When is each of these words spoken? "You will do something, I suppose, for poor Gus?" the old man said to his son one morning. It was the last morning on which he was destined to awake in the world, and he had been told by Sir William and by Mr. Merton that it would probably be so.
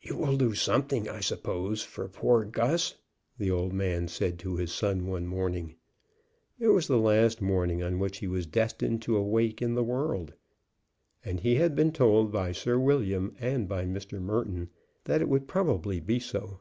"You 0.00 0.16
will 0.16 0.38
do 0.38 0.54
something, 0.54 1.10
I 1.10 1.20
suppose, 1.20 1.82
for 1.82 2.08
poor 2.08 2.42
Gus?" 2.46 2.94
the 3.36 3.50
old 3.50 3.74
man 3.74 4.08
said 4.08 4.38
to 4.38 4.56
his 4.56 4.72
son 4.72 5.04
one 5.06 5.26
morning. 5.26 5.74
It 6.58 6.68
was 6.68 6.86
the 6.86 6.96
last 6.96 7.42
morning 7.42 7.82
on 7.82 7.98
which 7.98 8.16
he 8.20 8.28
was 8.28 8.46
destined 8.46 9.02
to 9.02 9.18
awake 9.18 9.60
in 9.60 9.74
the 9.74 9.84
world, 9.84 10.32
and 11.22 11.40
he 11.40 11.56
had 11.56 11.76
been 11.76 11.92
told 11.92 12.32
by 12.32 12.52
Sir 12.52 12.78
William 12.78 13.36
and 13.40 13.68
by 13.68 13.84
Mr. 13.84 14.18
Merton 14.22 14.70
that 15.04 15.20
it 15.20 15.28
would 15.28 15.46
probably 15.46 16.00
be 16.00 16.18
so. 16.18 16.60